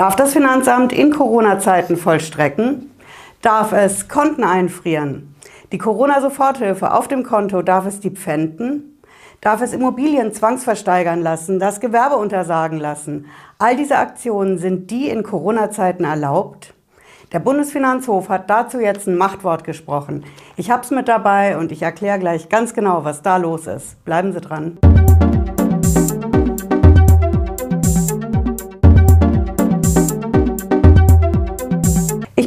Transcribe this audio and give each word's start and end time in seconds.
Darf 0.00 0.16
das 0.16 0.32
Finanzamt 0.32 0.94
in 0.94 1.10
Corona-Zeiten 1.10 1.98
vollstrecken? 1.98 2.90
Darf 3.42 3.72
es 3.72 4.08
Konten 4.08 4.44
einfrieren? 4.44 5.34
Die 5.72 5.76
Corona-Soforthilfe 5.76 6.94
auf 6.94 7.06
dem 7.06 7.22
Konto, 7.22 7.60
darf 7.60 7.84
es 7.84 8.00
die 8.00 8.08
pfänden? 8.08 8.98
Darf 9.42 9.60
es 9.60 9.74
Immobilien 9.74 10.32
zwangsversteigern 10.32 11.20
lassen, 11.20 11.58
das 11.58 11.80
Gewerbe 11.80 12.16
untersagen 12.16 12.78
lassen? 12.78 13.26
All 13.58 13.76
diese 13.76 13.98
Aktionen 13.98 14.56
sind 14.56 14.90
die 14.90 15.10
in 15.10 15.22
Corona-Zeiten 15.22 16.04
erlaubt? 16.04 16.72
Der 17.34 17.40
Bundesfinanzhof 17.40 18.30
hat 18.30 18.48
dazu 18.48 18.80
jetzt 18.80 19.06
ein 19.06 19.18
Machtwort 19.18 19.64
gesprochen. 19.64 20.24
Ich 20.56 20.70
habe 20.70 20.82
es 20.82 20.90
mit 20.90 21.08
dabei 21.08 21.58
und 21.58 21.72
ich 21.72 21.82
erkläre 21.82 22.18
gleich 22.18 22.48
ganz 22.48 22.72
genau, 22.72 23.04
was 23.04 23.20
da 23.20 23.36
los 23.36 23.66
ist. 23.66 24.02
Bleiben 24.06 24.32
Sie 24.32 24.40
dran. 24.40 24.78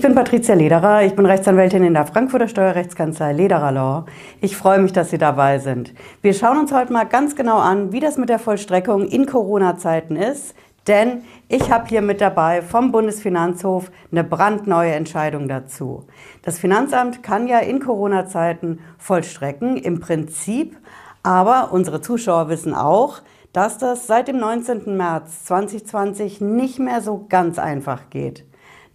Bin 0.04 0.16
Patricia 0.16 0.54
Lederer, 0.54 1.04
ich 1.04 1.16
bin 1.16 1.26
Rechtsanwältin 1.26 1.82
in 1.82 1.94
der 1.94 2.06
Frankfurter 2.06 2.50
Steuerrechtskanzlei 2.50 3.32
Lederer 3.32 3.72
Law. 3.72 4.06
Ich 4.42 4.58
freue 4.58 4.80
mich, 4.80 4.92
dass 4.92 5.12
Sie 5.12 5.18
dabei 5.18 5.60
sind. 5.60 5.94
Wir 6.22 6.34
schauen 6.34 6.58
uns 6.58 6.74
heute 6.74 6.92
mal 6.92 7.06
ganz 7.06 7.38
genau 7.38 7.60
an, 7.60 7.94
wie 7.94 8.02
das 8.02 8.18
mit 8.18 8.28
der 8.28 8.38
Vollstreckung 8.38 9.08
in 9.08 9.26
Corona-Zeiten 9.26 10.18
ist, 10.18 10.56
denn 10.88 11.22
ich 11.48 11.72
habe 11.72 11.88
hier 11.88 12.02
mit 12.02 12.20
dabei 12.20 12.62
vom 12.62 12.92
Bundesfinanzhof 12.92 13.92
eine 14.12 14.26
brandneue 14.26 14.92
Entscheidung 14.92 15.48
dazu. 15.48 16.04
Das 16.42 16.60
Finanzamt 16.60 17.24
kann 17.24 17.48
ja 17.48 17.60
in 17.60 17.80
Corona-Zeiten 17.80 18.80
vollstrecken, 18.98 19.78
im 19.78 20.02
Prinzip, 20.02 20.76
aber 21.24 21.72
unsere 21.72 22.02
Zuschauer 22.02 22.50
wissen 22.50 22.74
auch, 22.74 23.22
dass 23.54 23.78
das 23.78 24.06
seit 24.06 24.28
dem 24.28 24.38
19. 24.38 24.98
März 24.98 25.46
2020 25.46 26.42
nicht 26.42 26.78
mehr 26.78 27.00
so 27.00 27.26
ganz 27.30 27.58
einfach 27.58 28.10
geht. 28.10 28.44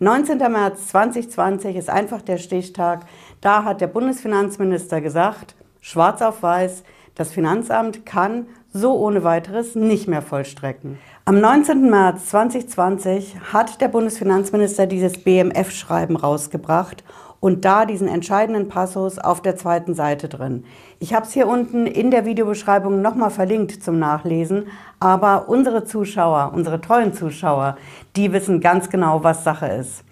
19. 0.01 0.39
März 0.39 0.87
2020 0.89 1.75
ist 1.75 1.91
einfach 1.91 2.23
der 2.23 2.39
Stichtag. 2.39 3.07
Da 3.41 3.65
hat 3.65 3.81
der 3.81 3.89
Bundesfinanzminister 3.89 5.01
gesagt, 5.01 5.57
schwarz 5.81 6.23
auf 6.23 6.41
weiß, 6.41 6.85
das 7.17 7.33
Finanzamt 7.33 8.07
kann 8.07 8.47
so 8.73 8.97
ohne 8.97 9.25
weiteres 9.25 9.75
nicht 9.75 10.07
mehr 10.07 10.23
vollstrecken. 10.23 10.99
Am 11.25 11.41
19. 11.41 11.91
März 11.91 12.29
2020 12.29 13.41
hat 13.53 13.81
der 13.81 13.89
Bundesfinanzminister 13.89 14.87
dieses 14.87 15.25
BMF-Schreiben 15.25 16.15
rausgebracht 16.15 17.03
und 17.41 17.65
da 17.65 17.85
diesen 17.85 18.09
entscheidenden 18.09 18.69
Passus 18.69 19.19
auf 19.19 19.43
der 19.43 19.57
zweiten 19.57 19.95
Seite 19.95 20.29
drin. 20.29 20.65
Ich 20.99 21.15
habe 21.15 21.27
es 21.27 21.33
hier 21.33 21.47
unten 21.47 21.87
in 21.87 22.11
der 22.11 22.25
Videobeschreibung 22.25 23.01
nochmal 23.01 23.31
verlinkt 23.31 23.83
zum 23.83 23.99
Nachlesen, 23.99 24.69
aber 25.01 25.49
unsere 25.49 25.85
Zuschauer, 25.85 26.53
unsere 26.55 26.81
tollen 26.81 27.13
Zuschauer, 27.13 27.77
die 28.17 28.33
wissen 28.33 28.61
ganz 28.61 28.91
genau, 28.91 29.23
was 29.23 29.45
Sache 29.45 29.69
ist. 29.69 30.05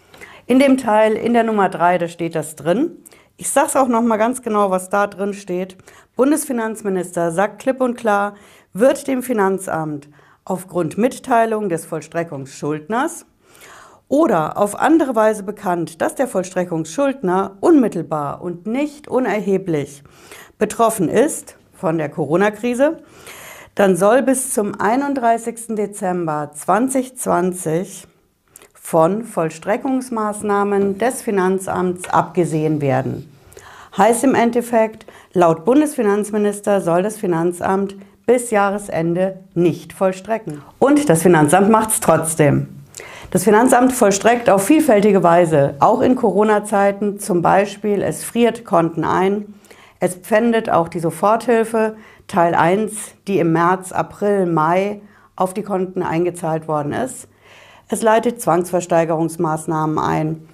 In 0.47 0.59
dem 0.61 0.77
Teil, 0.77 1.15
in 1.15 1.33
der 1.33 1.43
Nummer 1.43 1.69
3, 1.69 1.99
da 1.99 2.09
steht 2.09 2.37
das 2.37 2.55
drin. 2.55 2.93
Ich 3.37 3.51
sage 3.51 3.67
es 3.67 3.77
auch 3.77 3.89
nochmal 3.89 4.19
ganz 4.19 4.43
genau, 4.43 4.71
was 4.71 4.89
da 4.89 5.09
drin 5.09 5.35
steht. 5.35 5.77
Bundesfinanzminister 6.15 7.33
sagt 7.33 7.59
klipp 7.59 7.81
und 7.81 7.97
klar, 7.97 8.35
wird 8.73 9.09
dem 9.09 9.23
Finanzamt 9.23 10.09
aufgrund 10.45 10.97
Mitteilung 10.97 11.69
des 11.69 11.85
Vollstreckungsschuldners 11.85 13.27
oder 14.09 14.57
auf 14.57 14.79
andere 14.79 15.15
Weise 15.15 15.43
bekannt, 15.43 16.01
dass 16.01 16.15
der 16.15 16.29
Vollstreckungsschuldner 16.29 17.57
unmittelbar 17.61 18.41
und 18.41 18.67
nicht 18.67 19.09
unerheblich 19.09 20.03
betroffen 20.59 21.09
ist 21.09 21.57
von 21.73 21.99
der 21.99 22.09
Corona-Krise, 22.09 22.99
dann 23.75 23.97
soll 23.97 24.23
bis 24.23 24.55
zum 24.55 24.81
31. 24.81 25.77
Dezember 25.77 26.51
2020 26.55 28.07
von 28.73 29.25
Vollstreckungsmaßnahmen 29.25 30.99
des 30.99 31.21
Finanzamts 31.21 32.09
abgesehen 32.09 32.81
werden. 32.81 33.31
Heißt 33.97 34.25
im 34.25 34.35
Endeffekt, 34.35 35.07
laut 35.33 35.65
Bundesfinanzminister 35.65 36.81
soll 36.81 37.03
das 37.03 37.17
Finanzamt 37.17 37.97
bis 38.27 38.51
Jahresende 38.51 39.41
nicht 39.55 39.93
vollstrecken. 39.93 40.63
Und 40.79 41.09
das 41.09 41.23
Finanzamt 41.23 41.71
macht 41.71 41.91
es 41.91 42.01
trotzdem. 42.01 42.76
Das 43.33 43.43
Finanzamt 43.43 43.93
vollstreckt 43.93 44.49
auf 44.49 44.65
vielfältige 44.65 45.23
Weise, 45.25 45.75
auch 45.81 46.01
in 46.01 46.15
Corona-Zeiten, 46.15 47.19
zum 47.19 47.43
Beispiel 47.43 48.01
es 48.01 48.23
friert 48.23 48.65
Konten 48.65 49.05
ein, 49.05 49.55
es 49.99 50.15
pfändet 50.15 50.71
auch 50.71 50.89
die 50.89 51.01
Soforthilfe 51.01 51.97
Teil 52.29 52.55
1, 52.55 52.93
die 53.27 53.41
im 53.41 53.53
März, 53.53 53.91
April, 53.91 54.47
Mai 54.47 55.01
auf 55.35 55.55
die 55.55 55.65
Konten 55.65 56.05
eingezahlt 56.05 56.69
worden 56.69 56.93
ist. 56.93 57.29
Es 57.89 58.01
leitet 58.03 58.41
Zwangsversteigerungsmaßnahmen 58.41 59.99
ein, 59.99 60.49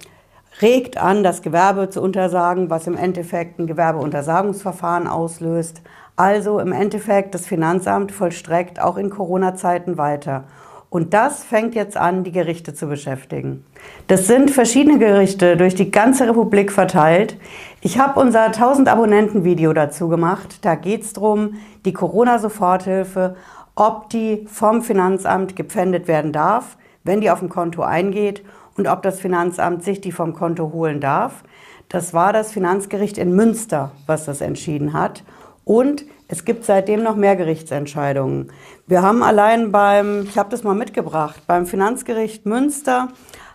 regt 0.61 0.97
an, 0.97 1.23
das 1.23 1.43
Gewerbe 1.43 1.89
zu 1.89 2.01
untersagen, 2.01 2.71
was 2.71 2.87
im 2.87 2.97
Endeffekt 2.97 3.59
ein 3.59 3.67
Gewerbeuntersagungsverfahren 3.67 5.07
auslöst. 5.07 5.81
Also 6.15 6.59
im 6.59 6.71
Endeffekt 6.71 7.35
das 7.35 7.45
Finanzamt 7.45 8.11
vollstreckt 8.11 8.79
auch 8.81 8.97
in 8.97 9.11
Corona-Zeiten 9.11 9.97
weiter. 9.97 10.45
Und 10.93 11.15
das 11.15 11.43
fängt 11.43 11.73
jetzt 11.73 11.97
an, 11.97 12.23
die 12.23 12.31
Gerichte 12.31 12.75
zu 12.75 12.85
beschäftigen. 12.85 13.65
Das 14.05 14.27
sind 14.27 14.51
verschiedene 14.51 14.99
Gerichte 14.99 15.57
durch 15.57 15.73
die 15.73 15.89
ganze 15.89 16.29
Republik 16.29 16.71
verteilt. 16.71 17.35
Ich 17.81 17.97
habe 17.97 18.19
unser 18.19 18.43
1000 18.43 18.87
Abonnenten-Video 18.89 19.73
dazu 19.73 20.07
gemacht. 20.07 20.59
Da 20.61 20.75
geht 20.75 21.01
es 21.01 21.13
darum, 21.13 21.55
die 21.83 21.93
Corona-Soforthilfe, 21.93 23.35
ob 23.73 24.11
die 24.11 24.45
vom 24.45 24.83
Finanzamt 24.83 25.55
gepfändet 25.55 26.07
werden 26.07 26.31
darf, 26.31 26.77
wenn 27.03 27.21
die 27.21 27.31
auf 27.31 27.39
dem 27.39 27.49
Konto 27.49 27.81
eingeht 27.81 28.43
und 28.77 28.87
ob 28.87 29.01
das 29.01 29.19
Finanzamt 29.19 29.83
sich 29.83 29.99
die 29.99 30.11
vom 30.11 30.35
Konto 30.35 30.71
holen 30.73 30.99
darf. 30.99 31.43
Das 31.89 32.13
war 32.13 32.33
das 32.33 32.51
Finanzgericht 32.51 33.17
in 33.17 33.35
Münster, 33.35 33.93
was 34.05 34.25
das 34.25 34.41
entschieden 34.41 34.93
hat. 34.93 35.23
Und 35.65 36.05
es 36.27 36.45
gibt 36.45 36.65
seitdem 36.65 37.03
noch 37.03 37.15
mehr 37.15 37.35
Gerichtsentscheidungen. 37.35 38.51
Wir 38.87 39.01
haben 39.01 39.23
allein 39.23 39.71
beim, 39.71 40.23
ich 40.23 40.37
habe 40.37 40.49
das 40.49 40.63
mal 40.63 40.75
mitgebracht, 40.75 41.41
beim 41.47 41.65
Finanzgericht 41.65 42.45
Münster 42.45 43.09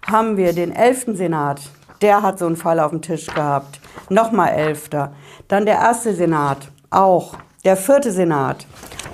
haben 0.07 0.37
wir 0.37 0.53
den 0.53 0.75
11. 0.75 1.17
Senat, 1.17 1.61
der 2.01 2.23
hat 2.23 2.39
so 2.39 2.47
einen 2.47 2.57
Fall 2.57 2.81
auf 2.81 2.91
dem 2.91 3.03
Tisch 3.03 3.27
gehabt. 3.27 3.81
Nochmal 4.09 4.51
11. 4.51 4.91
Dann 5.49 5.67
der 5.67 5.77
erste 5.77 6.15
Senat, 6.15 6.71
auch. 6.91 7.35
Der 7.65 7.77
vierte 7.77 8.13
Senat, 8.13 8.67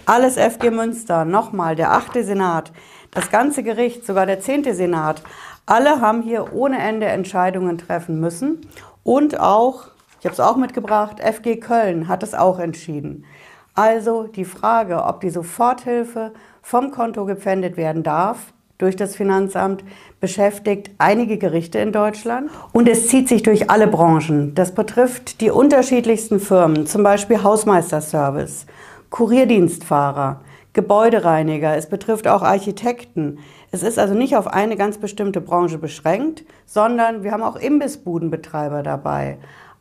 alles 0.04 0.36
FG 0.36 0.70
Münster, 0.70 1.24
nochmal 1.24 1.74
der 1.76 1.92
achte 1.92 2.22
Senat, 2.22 2.72
das 3.10 3.30
ganze 3.30 3.62
Gericht, 3.62 4.04
sogar 4.04 4.26
der 4.26 4.40
zehnte 4.40 4.74
Senat, 4.74 5.22
alle 5.66 6.02
haben 6.02 6.22
hier 6.22 6.52
ohne 6.52 6.78
Ende 6.78 7.06
Entscheidungen 7.06 7.78
treffen 7.78 8.20
müssen 8.20 8.60
und 9.02 9.40
auch 9.40 9.86
ich 10.24 10.26
habe 10.26 10.32
es 10.32 10.40
auch 10.40 10.56
mitgebracht. 10.56 11.20
FG 11.20 11.56
Köln 11.56 12.08
hat 12.08 12.22
es 12.22 12.32
auch 12.32 12.58
entschieden. 12.58 13.26
Also 13.74 14.22
die 14.22 14.46
Frage, 14.46 15.04
ob 15.04 15.20
die 15.20 15.28
Soforthilfe 15.28 16.32
vom 16.62 16.92
Konto 16.92 17.26
gepfändet 17.26 17.76
werden 17.76 18.02
darf 18.02 18.54
durch 18.78 18.96
das 18.96 19.16
Finanzamt, 19.16 19.84
beschäftigt 20.20 20.92
einige 20.96 21.36
Gerichte 21.36 21.78
in 21.78 21.92
Deutschland 21.92 22.50
und 22.72 22.88
es 22.88 23.08
zieht 23.08 23.28
sich 23.28 23.42
durch 23.42 23.68
alle 23.68 23.86
Branchen. 23.86 24.54
Das 24.54 24.72
betrifft 24.72 25.42
die 25.42 25.50
unterschiedlichsten 25.50 26.40
Firmen, 26.40 26.86
zum 26.86 27.02
Beispiel 27.02 27.42
Hausmeisterservice, 27.42 28.64
Kurierdienstfahrer, 29.10 30.40
Gebäudereiniger, 30.72 31.76
es 31.76 31.90
betrifft 31.90 32.26
auch 32.28 32.40
Architekten. 32.40 33.40
Es 33.72 33.82
ist 33.82 33.98
also 33.98 34.14
nicht 34.14 34.36
auf 34.36 34.46
eine 34.46 34.78
ganz 34.78 34.96
bestimmte 34.96 35.42
Branche 35.42 35.76
beschränkt, 35.76 36.44
sondern 36.64 37.22
wir 37.24 37.30
haben 37.30 37.42
auch 37.42 37.56
Imbissbudenbetreiber 37.56 38.82
dabei. 38.82 39.36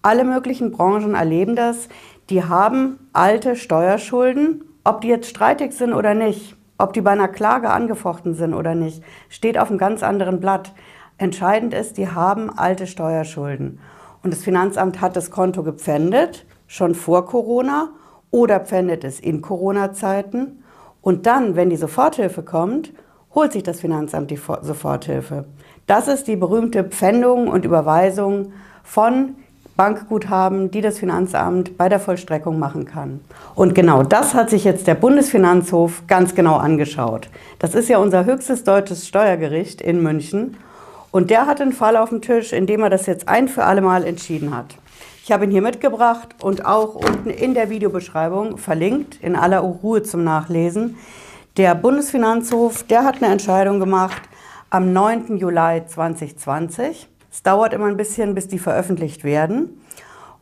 Alle 0.06 0.26
möglichen 0.26 0.72
Branchen 0.72 1.16
erleben 1.16 1.56
das. 1.56 1.88
Die 2.30 2.44
haben 2.44 3.00
alte 3.14 3.56
Steuerschulden, 3.56 4.66
ob 4.84 5.00
die 5.00 5.08
jetzt 5.08 5.30
streitig 5.30 5.72
sind 5.72 5.94
oder 5.94 6.14
nicht, 6.14 6.58
ob 6.78 6.92
die 6.92 7.00
bei 7.00 7.12
einer 7.12 7.30
Klage 7.30 7.70
angefochten 7.70 8.34
sind 8.34 8.54
oder 8.54 8.76
nicht, 8.76 9.02
steht 9.30 9.58
auf 9.58 9.70
einem 9.70 9.78
ganz 9.78 10.04
anderen 10.04 10.42
Blatt. 10.42 10.74
Entscheidend 11.18 11.74
ist, 11.74 11.98
die 11.98 12.10
haben 12.10 12.50
alte 12.50 12.86
Steuerschulden. 12.86 13.80
Und 14.24 14.34
das 14.34 14.44
Finanzamt 14.44 15.00
hat 15.00 15.16
das 15.16 15.32
Konto 15.32 15.64
gepfändet, 15.64 16.46
schon 16.68 16.96
vor 16.96 17.26
Corona 17.26 17.92
oder 18.30 18.60
pfändet 18.60 19.06
es 19.06 19.22
in 19.22 19.42
Corona-Zeiten. 19.42 20.64
Und 21.02 21.26
dann, 21.28 21.56
wenn 21.56 21.70
die 21.70 21.78
Soforthilfe 21.78 22.44
kommt, 22.44 22.92
holt 23.34 23.54
sich 23.54 23.64
das 23.64 23.80
Finanzamt 23.80 24.32
die 24.32 24.40
Soforthilfe. 24.62 25.46
Das 25.88 26.10
ist 26.10 26.28
die 26.28 26.36
berühmte 26.36 26.84
Pfändung 26.84 27.48
und 27.48 27.64
Überweisung 27.64 28.52
von 28.84 29.36
Bankguthaben, 29.76 30.70
die 30.70 30.82
das 30.82 31.00
Finanzamt 31.00 31.78
bei 31.78 31.90
der 31.90 32.00
Vollstreckung 32.00 32.60
machen 32.60 32.86
kann. 32.86 33.22
Und 33.56 33.74
genau 33.74 34.04
das 34.04 34.34
hat 34.34 34.50
sich 34.50 34.64
jetzt 34.64 34.86
der 34.86 34.96
Bundesfinanzhof 34.96 36.04
ganz 36.08 36.36
genau 36.36 36.58
angeschaut. 36.58 37.30
Das 37.60 37.74
ist 37.74 37.90
ja 37.90 37.98
unser 37.98 38.26
höchstes 38.26 38.64
deutsches 38.64 39.08
Steuergericht 39.08 39.82
in 39.82 40.04
München. 40.04 40.58
Und 41.12 41.30
der 41.30 41.48
hat 41.48 41.62
einen 41.62 41.74
Fall 41.74 41.98
auf 41.98 42.10
dem 42.10 42.22
Tisch, 42.22 42.54
in 42.54 42.68
dem 42.68 42.82
er 42.82 42.90
das 42.90 43.06
jetzt 43.08 43.28
ein 43.28 43.48
für 43.48 43.64
alle 43.64 43.82
Mal 43.82 44.04
entschieden 44.04 44.56
hat. 44.56 44.76
Ich 45.24 45.32
habe 45.32 45.46
ihn 45.46 45.52
hier 45.52 45.62
mitgebracht 45.62 46.30
und 46.42 46.66
auch 46.66 46.96
unten 46.96 47.30
in 47.30 47.54
der 47.54 47.70
Videobeschreibung 47.70 48.58
verlinkt, 48.58 49.20
in 49.22 49.36
aller 49.36 49.60
Ruhe 49.60 50.04
zum 50.04 50.24
Nachlesen. 50.24 50.98
Der 51.56 51.76
Bundesfinanzhof, 51.76 52.84
der 52.84 53.06
hat 53.06 53.24
eine 53.24 53.32
Entscheidung 53.32 53.80
gemacht, 53.80 54.22
am 54.70 54.92
9. 54.92 55.38
Juli 55.38 55.84
2020. 55.86 57.08
Es 57.34 57.42
dauert 57.42 57.74
immer 57.74 57.88
ein 57.88 57.98
bisschen, 57.98 58.36
bis 58.36 58.48
die 58.48 58.60
veröffentlicht 58.60 59.24
werden. 59.24 59.82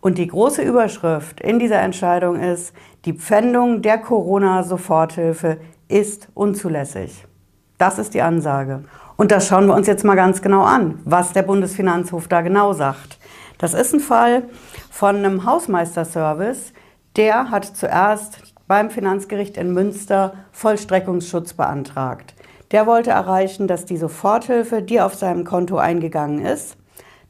Und 0.01 0.17
die 0.17 0.27
große 0.27 0.61
Überschrift 0.61 1.39
in 1.39 1.57
dieser 1.57 1.79
Entscheidung 1.79 2.37
ist, 2.37 2.73
die 3.05 3.13
Pfändung 3.13 3.81
der 3.81 3.97
Corona-Soforthilfe 3.97 5.57
ist 5.87 6.27
unzulässig. 6.33 7.25
Das 7.77 7.97
ist 7.97 8.13
die 8.13 8.21
Ansage. 8.21 8.83
Und 9.15 9.31
das 9.31 9.47
schauen 9.47 9.67
wir 9.67 9.73
uns 9.73 9.87
jetzt 9.87 10.03
mal 10.03 10.17
ganz 10.17 10.41
genau 10.41 10.63
an, 10.63 10.99
was 11.05 11.31
der 11.31 11.43
Bundesfinanzhof 11.43 12.27
da 12.27 12.41
genau 12.41 12.73
sagt. 12.73 13.19
Das 13.57 13.73
ist 13.73 13.93
ein 13.93 14.01
Fall 14.01 14.43
von 14.89 15.15
einem 15.15 15.45
Hausmeisterservice, 15.45 16.73
der 17.15 17.51
hat 17.51 17.63
zuerst 17.63 18.53
beim 18.67 18.89
Finanzgericht 18.89 19.55
in 19.55 19.73
Münster 19.73 20.33
Vollstreckungsschutz 20.51 21.53
beantragt. 21.53 22.35
Der 22.71 22.85
wollte 22.85 23.11
erreichen, 23.11 23.67
dass 23.67 23.85
die 23.85 23.97
Soforthilfe, 23.97 24.81
die 24.81 24.99
auf 24.99 25.15
seinem 25.15 25.45
Konto 25.45 25.77
eingegangen 25.77 26.45
ist, 26.45 26.75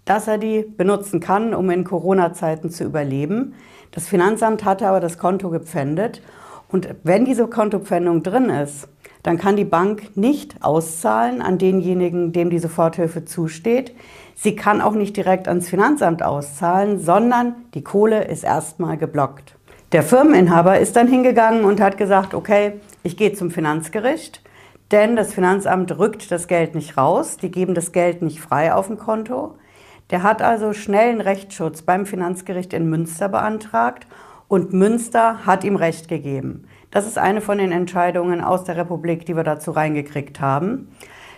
dass 0.06 0.28
er 0.28 0.38
die 0.38 0.64
benutzen 0.64 1.20
kann, 1.20 1.54
um 1.54 1.70
in 1.70 1.84
Corona-Zeiten 1.84 2.70
zu 2.70 2.84
überleben. 2.84 3.54
Das 3.92 4.08
Finanzamt 4.08 4.66
hatte 4.66 4.88
aber 4.88 5.00
das 5.00 5.18
Konto 5.18 5.50
gepfändet. 5.50 6.22
Und 6.70 6.90
wenn 7.04 7.26
diese 7.26 7.48
Kontopfändung 7.48 8.24
drin 8.24 8.50
ist, 8.50 8.88
dann 9.24 9.38
kann 9.38 9.56
die 9.56 9.66
Bank 9.66 10.16
nicht 10.16 10.56
auszahlen 10.62 11.42
an 11.42 11.58
denjenigen, 11.58 12.32
dem 12.32 12.50
die 12.50 12.60
Soforthilfe 12.60 13.26
zusteht. 13.26 13.94
Sie 14.36 14.56
kann 14.56 14.82
auch 14.82 14.94
nicht 14.94 15.16
direkt 15.16 15.48
ans 15.48 15.70
Finanzamt 15.70 16.24
auszahlen, 16.24 17.00
sondern 17.00 17.56
die 17.74 17.84
Kohle 17.84 18.24
ist 18.24 18.44
erstmal 18.44 18.98
geblockt. 18.98 19.56
Der 19.92 20.04
Firmeninhaber 20.04 20.80
ist 20.80 20.96
dann 20.96 21.08
hingegangen 21.08 21.66
und 21.66 21.82
hat 21.82 21.98
gesagt, 21.98 22.34
okay, 22.34 22.74
ich 23.04 23.18
gehe 23.18 23.34
zum 23.34 23.52
Finanzgericht, 23.52 24.42
denn 24.92 25.16
das 25.16 25.34
Finanzamt 25.34 25.98
rückt 25.98 26.32
das 26.32 26.48
Geld 26.48 26.76
nicht 26.76 26.98
raus, 26.98 27.38
die 27.38 27.52
geben 27.52 27.76
das 27.76 27.92
Geld 27.92 28.22
nicht 28.22 28.40
frei 28.40 28.74
auf 28.74 28.88
dem 28.88 28.98
Konto. 28.98 29.56
Der 30.12 30.24
hat 30.24 30.42
also 30.42 30.74
schnellen 30.74 31.22
Rechtsschutz 31.22 31.82
beim 31.82 32.06
Finanzgericht 32.06 32.74
in 32.74 32.90
Münster 32.90 33.30
beantragt 33.30 34.06
und 34.50 34.74
Münster 34.74 35.46
hat 35.46 35.64
ihm 35.64 35.78
Recht 35.78 36.10
gegeben. 36.10 36.68
Das 36.92 37.08
ist 37.08 37.18
eine 37.18 37.40
von 37.40 37.58
den 37.58 37.72
Entscheidungen 37.72 38.42
aus 38.42 38.66
der 38.66 38.76
Republik, 38.76 39.26
die 39.26 39.38
wir 39.38 39.46
dazu 39.46 39.72
reingekriegt 39.72 40.42
haben. 40.42 40.90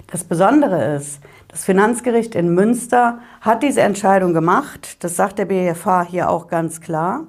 Das 0.08 0.24
Besondere 0.24 0.96
ist, 0.96 1.22
das 1.48 1.64
Finanzgericht 1.64 2.34
in 2.34 2.56
Münster 2.56 3.20
hat 3.42 3.62
diese 3.62 3.82
Entscheidung 3.82 4.34
gemacht. 4.34 5.04
Das 5.04 5.16
sagt 5.16 5.38
der 5.38 5.46
BFH 5.46 6.08
hier 6.10 6.32
auch 6.32 6.48
ganz 6.48 6.82
klar. 6.82 7.28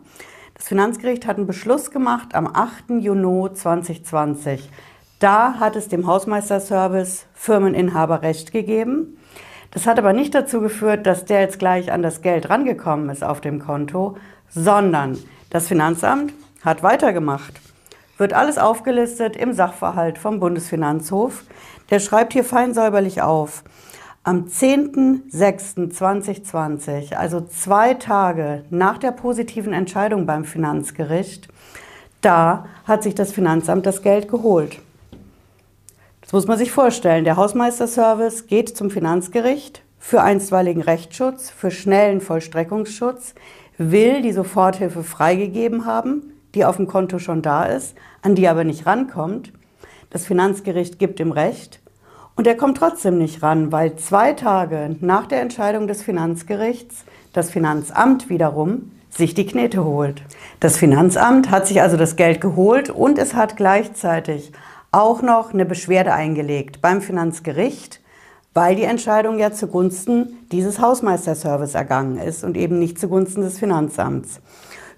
Das 0.54 0.68
Finanzgericht 0.68 1.26
hat 1.26 1.36
einen 1.36 1.46
Beschluss 1.46 1.90
gemacht 1.90 2.34
am 2.34 2.46
8. 2.46 3.00
Juni 3.00 3.52
2020. 3.52 4.70
Da 5.18 5.54
hat 5.60 5.76
es 5.76 5.88
dem 5.88 6.06
Hausmeisterservice 6.06 7.26
Firmeninhaber 7.34 8.22
Recht 8.22 8.50
gegeben. 8.50 9.18
Das 9.74 9.86
hat 9.86 9.98
aber 9.98 10.12
nicht 10.12 10.34
dazu 10.36 10.60
geführt, 10.60 11.04
dass 11.04 11.24
der 11.24 11.40
jetzt 11.40 11.58
gleich 11.58 11.90
an 11.90 12.00
das 12.00 12.22
Geld 12.22 12.48
rangekommen 12.48 13.10
ist 13.10 13.24
auf 13.24 13.40
dem 13.40 13.58
Konto, 13.58 14.16
sondern 14.48 15.18
das 15.50 15.66
Finanzamt 15.66 16.32
hat 16.64 16.84
weitergemacht. 16.84 17.60
Wird 18.16 18.32
alles 18.32 18.56
aufgelistet 18.56 19.36
im 19.36 19.52
Sachverhalt 19.52 20.18
vom 20.18 20.38
Bundesfinanzhof. 20.38 21.42
Der 21.90 21.98
schreibt 21.98 22.32
hier 22.32 22.44
fein 22.44 22.72
säuberlich 22.72 23.20
auf. 23.20 23.64
Am 24.22 24.46
10.06.2020, 24.46 27.14
also 27.14 27.40
zwei 27.40 27.94
Tage 27.94 28.62
nach 28.70 28.98
der 28.98 29.10
positiven 29.10 29.72
Entscheidung 29.72 30.24
beim 30.24 30.44
Finanzgericht, 30.44 31.48
da 32.20 32.66
hat 32.86 33.02
sich 33.02 33.16
das 33.16 33.32
Finanzamt 33.32 33.86
das 33.86 34.02
Geld 34.02 34.28
geholt. 34.28 34.78
Das 36.24 36.32
muss 36.32 36.46
man 36.46 36.56
sich 36.56 36.72
vorstellen. 36.72 37.24
Der 37.24 37.36
Hausmeisterservice 37.36 38.46
geht 38.46 38.74
zum 38.74 38.90
Finanzgericht 38.90 39.82
für 39.98 40.22
einstweiligen 40.22 40.80
Rechtsschutz, 40.80 41.50
für 41.50 41.70
schnellen 41.70 42.22
Vollstreckungsschutz, 42.22 43.34
will 43.76 44.22
die 44.22 44.32
Soforthilfe 44.32 45.02
freigegeben 45.02 45.84
haben, 45.84 46.32
die 46.54 46.64
auf 46.64 46.76
dem 46.76 46.86
Konto 46.86 47.18
schon 47.18 47.42
da 47.42 47.64
ist, 47.64 47.94
an 48.22 48.34
die 48.34 48.48
aber 48.48 48.64
nicht 48.64 48.86
rankommt. 48.86 49.52
Das 50.08 50.24
Finanzgericht 50.24 50.98
gibt 50.98 51.20
ihm 51.20 51.30
Recht 51.30 51.80
und 52.36 52.46
er 52.46 52.56
kommt 52.56 52.78
trotzdem 52.78 53.18
nicht 53.18 53.42
ran, 53.42 53.70
weil 53.70 53.96
zwei 53.96 54.32
Tage 54.32 54.96
nach 55.00 55.26
der 55.26 55.42
Entscheidung 55.42 55.88
des 55.88 56.02
Finanzgerichts 56.02 57.04
das 57.34 57.50
Finanzamt 57.50 58.30
wiederum 58.30 58.92
sich 59.10 59.34
die 59.34 59.46
Knete 59.46 59.84
holt. 59.84 60.22
Das 60.58 60.78
Finanzamt 60.78 61.50
hat 61.50 61.66
sich 61.66 61.82
also 61.82 61.98
das 61.98 62.16
Geld 62.16 62.40
geholt 62.40 62.88
und 62.88 63.18
es 63.18 63.34
hat 63.34 63.56
gleichzeitig 63.58 64.52
auch 64.94 65.22
noch 65.22 65.52
eine 65.52 65.64
Beschwerde 65.64 66.12
eingelegt 66.12 66.80
beim 66.80 67.02
Finanzgericht, 67.02 68.00
weil 68.54 68.76
die 68.76 68.84
Entscheidung 68.84 69.40
ja 69.40 69.52
zugunsten 69.52 70.38
dieses 70.52 70.78
Hausmeisterservice 70.78 71.74
ergangen 71.74 72.18
ist 72.18 72.44
und 72.44 72.56
eben 72.56 72.78
nicht 72.78 73.00
zugunsten 73.00 73.42
des 73.42 73.58
Finanzamts. 73.58 74.40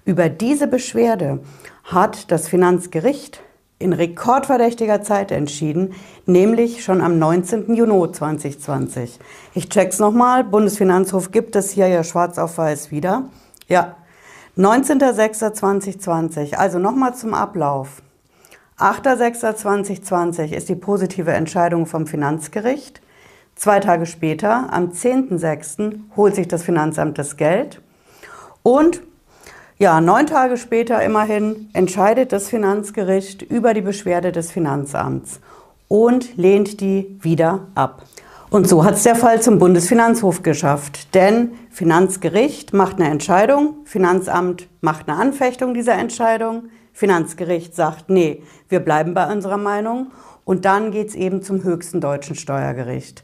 Über 0.05 0.29
diese 0.29 0.67
Beschwerde 0.67 1.39
hat 1.83 2.31
das 2.31 2.47
Finanzgericht 2.47 3.41
in 3.79 3.91
rekordverdächtiger 3.91 5.01
Zeit 5.01 5.31
entschieden, 5.31 5.93
nämlich 6.27 6.83
schon 6.83 7.01
am 7.01 7.17
19. 7.17 7.73
Juni 7.73 8.11
2020. 8.11 9.17
Ich 9.55 9.69
check's 9.69 9.97
nochmal, 9.97 10.43
Bundesfinanzhof 10.43 11.31
gibt 11.31 11.55
es 11.55 11.71
hier 11.71 11.87
ja 11.87 12.03
schwarz 12.03 12.37
auf 12.37 12.59
weiß 12.59 12.91
wieder. 12.91 13.29
Ja, 13.67 13.95
19.06.2020, 14.57 16.53
also 16.53 16.77
nochmal 16.77 17.15
zum 17.15 17.33
Ablauf. 17.33 18.03
8.06.2020 18.79 20.53
ist 20.53 20.69
die 20.69 20.75
positive 20.75 21.33
Entscheidung 21.33 21.87
vom 21.87 22.05
Finanzgericht. 22.05 23.01
Zwei 23.55 23.79
Tage 23.79 24.05
später, 24.05 24.71
am 24.71 24.91
10.06., 24.91 25.99
holt 26.15 26.35
sich 26.35 26.47
das 26.47 26.61
Finanzamt 26.61 27.17
das 27.17 27.37
Geld. 27.37 27.81
Und 28.61 29.01
ja, 29.79 29.99
neun 29.99 30.27
Tage 30.27 30.57
später 30.57 31.01
immerhin 31.01 31.71
entscheidet 31.73 32.31
das 32.31 32.49
Finanzgericht 32.49 33.41
über 33.41 33.73
die 33.73 33.81
Beschwerde 33.81 34.31
des 34.31 34.51
Finanzamts 34.51 35.39
und 35.87 36.37
lehnt 36.37 36.79
die 36.79 37.17
wieder 37.19 37.67
ab. 37.73 38.03
Und 38.51 38.69
so 38.69 38.85
hat 38.85 38.93
es 38.93 39.03
der 39.03 39.15
Fall 39.15 39.41
zum 39.41 39.57
Bundesfinanzhof 39.57 40.43
geschafft. 40.43 41.15
Denn 41.15 41.53
Finanzgericht 41.71 42.73
macht 42.73 42.99
eine 42.99 43.09
Entscheidung, 43.09 43.77
Finanzamt 43.85 44.67
macht 44.81 45.09
eine 45.09 45.17
Anfechtung 45.17 45.73
dieser 45.73 45.95
Entscheidung, 45.95 46.69
Finanzgericht 46.97 47.75
sagt, 47.75 48.09
nee, 48.09 48.41
wir 48.69 48.79
bleiben 48.79 49.13
bei 49.13 49.31
unserer 49.31 49.57
Meinung. 49.57 50.07
Und 50.45 50.65
dann 50.65 50.89
geht 50.89 51.09
es 51.09 51.15
eben 51.15 51.43
zum 51.43 51.63
höchsten 51.63 52.01
deutschen 52.01 52.35
Steuergericht. 52.35 53.23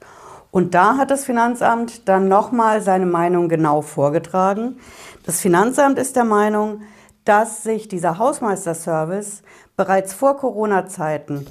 Und 0.52 0.76
da 0.76 0.98
hat 0.98 1.10
das 1.10 1.26
Finanzamt 1.26 2.08
dann 2.08 2.28
nochmal 2.28 2.84
seine 2.84 3.08
Meinung 3.08 3.50
genau 3.50 3.82
vorgetragen. 3.82 4.78
Das 5.26 5.42
Finanzamt 5.42 5.98
ist 5.98 6.16
der 6.16 6.24
Meinung, 6.24 6.84
dass 7.26 7.64
sich 7.64 7.88
dieser 7.88 8.20
Hausmeisterservice 8.20 9.42
bereits 9.76 10.14
vor 10.14 10.38
Corona-Zeiten 10.38 11.48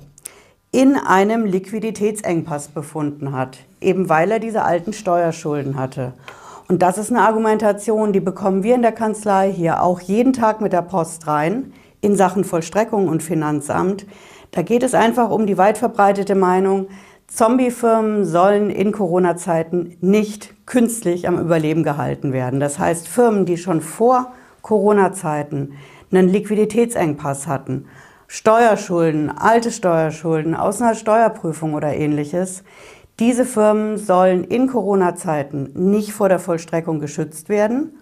in 0.70 0.94
einem 0.94 1.44
Liquiditätsengpass 1.44 2.68
befunden 2.68 3.32
hat, 3.32 3.58
eben 3.80 4.08
weil 4.08 4.30
er 4.30 4.38
diese 4.38 4.62
alten 4.62 4.92
Steuerschulden 4.92 5.76
hatte. 5.76 6.12
Und 6.68 6.82
das 6.82 6.98
ist 6.98 7.10
eine 7.10 7.22
Argumentation, 7.22 8.12
die 8.12 8.20
bekommen 8.20 8.62
wir 8.62 8.76
in 8.76 8.82
der 8.82 8.92
Kanzlei 8.92 9.50
hier 9.52 9.82
auch 9.82 9.98
jeden 9.98 10.32
Tag 10.32 10.60
mit 10.60 10.72
der 10.72 10.82
Post 10.82 11.26
rein 11.26 11.72
in 12.02 12.16
Sachen 12.16 12.44
Vollstreckung 12.44 13.08
und 13.08 13.22
Finanzamt. 13.22 14.06
Da 14.50 14.60
geht 14.60 14.82
es 14.82 14.92
einfach 14.92 15.30
um 15.30 15.46
die 15.46 15.56
weit 15.56 15.78
verbreitete 15.78 16.34
Meinung, 16.34 16.88
Zombiefirmen 17.26 18.26
sollen 18.26 18.68
in 18.68 18.92
Corona-Zeiten 18.92 19.96
nicht 20.02 20.52
künstlich 20.66 21.26
am 21.26 21.38
Überleben 21.38 21.82
gehalten 21.82 22.34
werden. 22.34 22.60
Das 22.60 22.78
heißt, 22.78 23.08
Firmen, 23.08 23.46
die 23.46 23.56
schon 23.56 23.80
vor 23.80 24.32
Corona-Zeiten 24.60 25.72
einen 26.10 26.28
Liquiditätsengpass 26.28 27.46
hatten, 27.46 27.86
Steuerschulden, 28.26 29.30
alte 29.30 29.70
Steuerschulden 29.70 30.54
aus 30.54 30.82
einer 30.82 30.94
Steuerprüfung 30.94 31.72
oder 31.72 31.94
ähnliches, 31.94 32.64
diese 33.18 33.46
Firmen 33.46 33.96
sollen 33.96 34.44
in 34.44 34.66
Corona-Zeiten 34.66 35.70
nicht 35.74 36.12
vor 36.12 36.28
der 36.28 36.38
Vollstreckung 36.38 37.00
geschützt 37.00 37.48
werden 37.48 37.94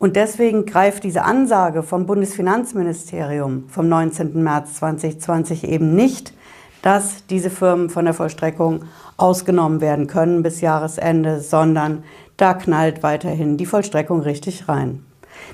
und 0.00 0.16
deswegen 0.16 0.64
greift 0.64 1.04
diese 1.04 1.24
Ansage 1.24 1.82
vom 1.82 2.06
Bundesfinanzministerium 2.06 3.68
vom 3.68 3.86
19. 3.86 4.42
März 4.42 4.76
2020 4.76 5.68
eben 5.68 5.94
nicht, 5.94 6.32
dass 6.80 7.26
diese 7.26 7.50
Firmen 7.50 7.90
von 7.90 8.06
der 8.06 8.14
Vollstreckung 8.14 8.86
ausgenommen 9.18 9.82
werden 9.82 10.06
können 10.06 10.42
bis 10.42 10.62
Jahresende, 10.62 11.40
sondern 11.40 12.02
da 12.38 12.54
knallt 12.54 13.02
weiterhin 13.02 13.58
die 13.58 13.66
Vollstreckung 13.66 14.20
richtig 14.20 14.70
rein. 14.70 15.04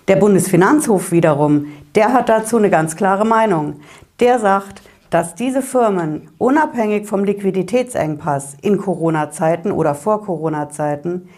Der 0.06 0.14
Bundesfinanzhof 0.14 1.10
wiederum, 1.10 1.66
der 1.96 2.12
hat 2.12 2.28
dazu 2.28 2.56
eine 2.56 2.70
ganz 2.70 2.94
klare 2.94 3.24
Meinung. 3.24 3.80
Der 4.20 4.38
sagt, 4.38 4.80
dass 5.10 5.34
diese 5.34 5.60
Firmen 5.60 6.30
unabhängig 6.38 7.08
vom 7.08 7.24
Liquiditätsengpass 7.24 8.56
in 8.62 8.78
Corona-Zeiten 8.78 9.72
oder 9.72 9.96
vor 9.96 10.24
Corona-Zeiten 10.24 11.28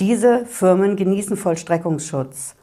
diese 0.00 0.44
Firmen 0.46 0.96
genießen 0.96 1.36
Vollstreckungsschutz. 1.36 2.55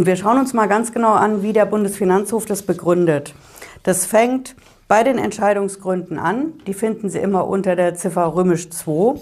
Und 0.00 0.06
wir 0.06 0.16
schauen 0.16 0.38
uns 0.38 0.54
mal 0.54 0.66
ganz 0.66 0.92
genau 0.92 1.12
an, 1.12 1.42
wie 1.42 1.52
der 1.52 1.66
Bundesfinanzhof 1.66 2.46
das 2.46 2.62
begründet. 2.62 3.34
Das 3.82 4.06
fängt 4.06 4.56
bei 4.88 5.02
den 5.02 5.18
Entscheidungsgründen 5.18 6.18
an. 6.18 6.54
Die 6.66 6.72
finden 6.72 7.10
Sie 7.10 7.18
immer 7.18 7.46
unter 7.46 7.76
der 7.76 7.94
Ziffer 7.94 8.34
römisch 8.34 8.70
2. 8.70 9.20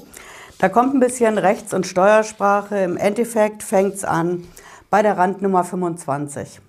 Da 0.61 0.69
kommt 0.69 0.95
ein 0.95 1.01
bisschen 1.01 1.37
Rechts- 1.37 1.75
und 1.75 1.85
Steuersprache. 1.85 2.79
Im 2.79 2.97
Endeffekt 2.97 3.65
fängt 3.65 3.95
es 3.95 4.05
an 4.05 4.45
bei 4.89 5.03
der 5.03 5.19
Randnummer 5.19 5.65
25. 5.65 6.61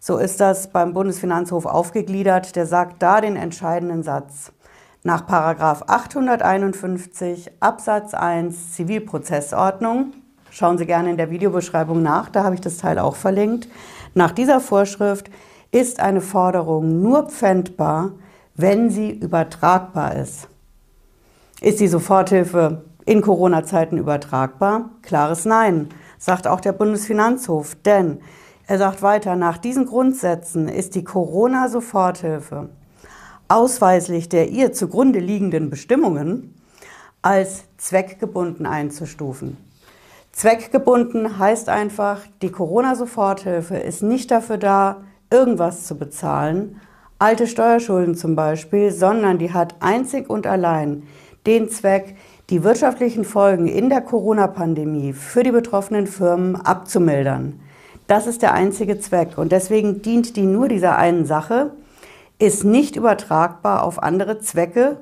So 0.00 0.16
ist 0.16 0.40
das 0.40 0.68
beim 0.68 0.94
Bundesfinanzhof 0.94 1.66
aufgegliedert. 1.66 2.56
Der 2.56 2.64
sagt 2.64 3.02
da 3.02 3.20
den 3.20 3.36
entscheidenden 3.36 4.02
Satz. 4.02 4.50
Nach 5.02 5.28
851 5.28 7.50
Absatz 7.60 8.14
1 8.14 8.72
Zivilprozessordnung, 8.72 10.14
schauen 10.56 10.78
Sie 10.78 10.86
gerne 10.86 11.10
in 11.10 11.18
der 11.18 11.30
Videobeschreibung 11.30 12.02
nach, 12.02 12.30
da 12.30 12.42
habe 12.42 12.54
ich 12.54 12.62
das 12.62 12.78
Teil 12.78 12.98
auch 12.98 13.16
verlinkt. 13.16 13.68
Nach 14.14 14.30
dieser 14.30 14.60
Vorschrift 14.60 15.30
ist 15.70 16.00
eine 16.00 16.22
Forderung 16.22 17.02
nur 17.02 17.24
pfändbar, 17.24 18.12
wenn 18.54 18.88
sie 18.88 19.10
übertragbar 19.10 20.16
ist. 20.16 20.48
Ist 21.60 21.80
die 21.80 21.88
Soforthilfe 21.88 22.84
in 23.04 23.20
Corona-Zeiten 23.20 23.98
übertragbar? 23.98 24.88
Klares 25.02 25.44
Nein, 25.44 25.90
sagt 26.18 26.46
auch 26.46 26.60
der 26.60 26.72
Bundesfinanzhof. 26.72 27.76
Denn 27.84 28.20
er 28.66 28.78
sagt 28.78 29.02
weiter, 29.02 29.36
nach 29.36 29.58
diesen 29.58 29.84
Grundsätzen 29.84 30.68
ist 30.68 30.94
die 30.94 31.04
Corona-Soforthilfe 31.04 32.70
ausweislich 33.48 34.30
der 34.30 34.48
ihr 34.48 34.72
zugrunde 34.72 35.18
liegenden 35.18 35.68
Bestimmungen 35.68 36.54
als 37.20 37.64
zweckgebunden 37.76 38.64
einzustufen. 38.64 39.65
Zweckgebunden 40.36 41.38
heißt 41.38 41.70
einfach, 41.70 42.20
die 42.42 42.50
Corona-Soforthilfe 42.50 43.78
ist 43.78 44.02
nicht 44.02 44.30
dafür 44.30 44.58
da, 44.58 45.00
irgendwas 45.30 45.86
zu 45.86 45.96
bezahlen, 45.96 46.78
alte 47.18 47.46
Steuerschulden 47.46 48.14
zum 48.16 48.36
Beispiel, 48.36 48.92
sondern 48.92 49.38
die 49.38 49.54
hat 49.54 49.76
einzig 49.80 50.28
und 50.28 50.46
allein 50.46 51.04
den 51.46 51.70
Zweck, 51.70 52.16
die 52.50 52.64
wirtschaftlichen 52.64 53.24
Folgen 53.24 53.66
in 53.66 53.88
der 53.88 54.02
Corona-Pandemie 54.02 55.14
für 55.14 55.42
die 55.42 55.52
betroffenen 55.52 56.06
Firmen 56.06 56.56
abzumildern. 56.56 57.58
Das 58.06 58.26
ist 58.26 58.42
der 58.42 58.52
einzige 58.52 58.98
Zweck 59.00 59.38
und 59.38 59.52
deswegen 59.52 60.02
dient 60.02 60.36
die 60.36 60.44
nur 60.44 60.68
dieser 60.68 60.98
einen 60.98 61.24
Sache, 61.24 61.70
ist 62.38 62.62
nicht 62.62 62.96
übertragbar 62.96 63.84
auf 63.84 64.02
andere 64.02 64.38
Zwecke 64.40 64.98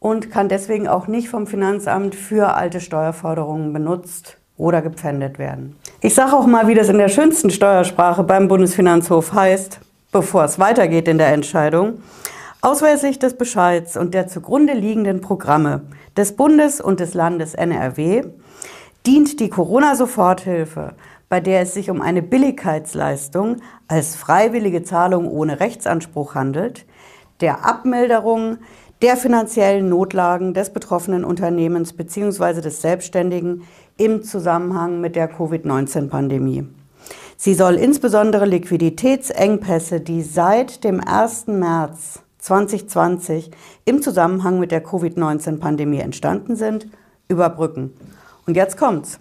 und 0.00 0.32
kann 0.32 0.48
deswegen 0.48 0.88
auch 0.88 1.06
nicht 1.06 1.28
vom 1.28 1.46
Finanzamt 1.46 2.16
für 2.16 2.54
alte 2.54 2.80
Steuerforderungen 2.80 3.72
benutzt 3.72 4.38
oder 4.58 4.82
gepfändet 4.82 5.38
werden. 5.38 5.76
Ich 6.00 6.14
sage 6.14 6.34
auch 6.34 6.46
mal, 6.46 6.68
wie 6.68 6.74
das 6.74 6.88
in 6.88 6.98
der 6.98 7.08
schönsten 7.08 7.50
Steuersprache 7.50 8.24
beim 8.24 8.48
Bundesfinanzhof 8.48 9.32
heißt, 9.32 9.80
bevor 10.12 10.44
es 10.44 10.58
weitergeht 10.58 11.08
in 11.08 11.18
der 11.18 11.28
Entscheidung. 11.28 12.00
Ausweislich 12.62 13.18
des 13.18 13.36
Bescheids 13.36 13.96
und 13.96 14.14
der 14.14 14.28
zugrunde 14.28 14.72
liegenden 14.72 15.20
Programme 15.20 15.82
des 16.16 16.34
Bundes 16.34 16.80
und 16.80 17.00
des 17.00 17.14
Landes 17.14 17.54
NRW 17.54 18.24
dient 19.06 19.38
die 19.40 19.50
Corona-Soforthilfe, 19.50 20.94
bei 21.28 21.40
der 21.40 21.60
es 21.60 21.74
sich 21.74 21.90
um 21.90 22.00
eine 22.00 22.22
Billigkeitsleistung 22.22 23.56
als 23.88 24.16
freiwillige 24.16 24.82
Zahlung 24.82 25.28
ohne 25.30 25.60
Rechtsanspruch 25.60 26.34
handelt, 26.34 26.86
der 27.40 27.64
Abmilderung 27.64 28.58
der 29.02 29.16
finanziellen 29.16 29.88
Notlagen 29.88 30.54
des 30.54 30.70
betroffenen 30.70 31.24
Unternehmens 31.24 31.92
bzw. 31.92 32.62
des 32.62 32.80
Selbstständigen 32.80 33.62
im 33.96 34.22
Zusammenhang 34.22 35.00
mit 35.00 35.16
der 35.16 35.28
Covid-19-Pandemie. 35.28 36.66
Sie 37.36 37.54
soll 37.54 37.74
insbesondere 37.74 38.46
Liquiditätsengpässe, 38.46 40.00
die 40.00 40.22
seit 40.22 40.84
dem 40.84 41.00
1. 41.00 41.48
März 41.48 42.20
2020 42.38 43.50
im 43.84 44.02
Zusammenhang 44.02 44.58
mit 44.58 44.70
der 44.70 44.82
Covid-19-Pandemie 44.82 45.98
entstanden 45.98 46.56
sind, 46.56 46.88
überbrücken. 47.28 47.92
Und 48.46 48.56
jetzt 48.56 48.76
kommt's. 48.76 49.18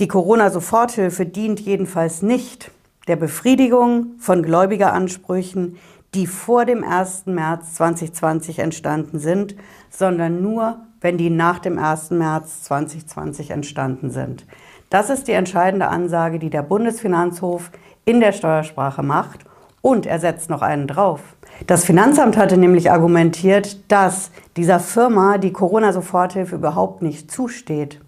Die 0.00 0.08
Corona-Soforthilfe 0.08 1.26
dient 1.26 1.60
jedenfalls 1.60 2.22
nicht 2.22 2.70
der 3.06 3.16
Befriedigung 3.16 4.12
von 4.18 4.42
Gläubigeransprüchen, 4.42 5.76
die 6.14 6.26
vor 6.26 6.64
dem 6.64 6.82
1. 6.82 7.26
März 7.26 7.74
2020 7.74 8.58
entstanden 8.58 9.18
sind, 9.18 9.54
sondern 9.90 10.42
nur, 10.42 10.78
wenn 11.00 11.18
die 11.18 11.30
nach 11.30 11.58
dem 11.58 11.78
1. 11.78 12.10
März 12.10 12.64
2020 12.64 13.50
entstanden 13.50 14.10
sind. 14.10 14.46
Das 14.90 15.08
ist 15.08 15.28
die 15.28 15.32
entscheidende 15.32 15.88
Ansage, 15.88 16.38
die 16.38 16.50
der 16.50 16.62
Bundesfinanzhof 16.62 17.70
in 18.04 18.20
der 18.20 18.32
Steuersprache 18.32 19.02
macht. 19.02 19.40
Und 19.82 20.04
er 20.04 20.18
setzt 20.18 20.50
noch 20.50 20.60
einen 20.60 20.86
drauf. 20.86 21.20
Das 21.66 21.84
Finanzamt 21.84 22.36
hatte 22.36 22.58
nämlich 22.58 22.90
argumentiert, 22.90 23.90
dass 23.90 24.30
dieser 24.56 24.78
Firma 24.78 25.38
die 25.38 25.52
Corona-Soforthilfe 25.52 26.56
überhaupt 26.56 27.00
nicht 27.00 27.30
zusteht. 27.30 28.00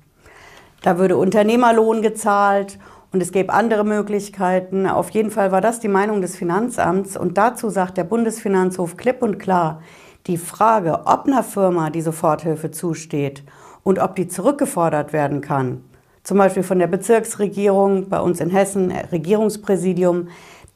Da 0.83 0.99
würde 0.99 1.17
Unternehmerlohn 1.17 2.03
gezahlt 2.03 2.79
und 3.13 3.23
es 3.23 3.33
gäbe 3.33 3.53
andere 3.53 3.85
Möglichkeiten. 3.85 4.87
Auf 4.87 5.11
jeden 5.11 5.31
Fall 5.31 5.53
war 5.53 5.61
das 5.61 5.81
die 5.81 5.89
Meinung 5.89 6.21
des 6.21 6.37
Finanzamts. 6.37 7.17
Und 7.17 7.39
dazu 7.39 7.71
sagt 7.71 7.97
der 7.97 8.05
Bundesfinanzhof 8.05 8.97
klipp 8.97 9.23
und 9.23 9.39
klar, 9.39 9.81
die 10.27 10.39
Frage, 10.39 11.07
ob 11.07 11.27
einer 11.27 11.43
Firma 11.43 11.91
die 11.91 12.03
Soforthilfe 12.03 12.71
zusteht 12.71 13.43
und 13.83 13.99
ob 13.99 14.17
die 14.17 14.29
zurückgefordert 14.29 15.13
werden 15.13 15.41
kann, 15.41 15.83
zum 16.23 16.39
Beispiel 16.39 16.63
von 16.63 16.79
der 16.79 16.87
Bezirksregierung, 16.87 18.09
bei 18.09 18.21
uns 18.21 18.41
in 18.41 18.51
Hessen, 18.51 18.93
Regierungspräsidium, 18.93 20.29